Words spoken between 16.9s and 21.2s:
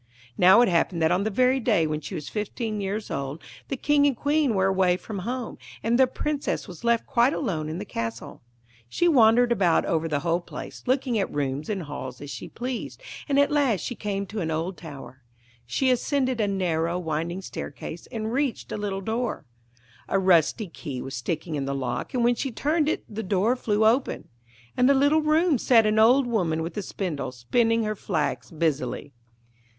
winding staircase and reached a little door. A rusty key was